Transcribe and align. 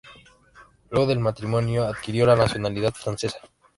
Luego 0.89 1.05
del 1.05 1.19
matrimonio 1.19 1.83
adquirió 1.85 2.25
la 2.25 2.35
nacionalidad 2.35 2.91
francesa. 2.95 3.37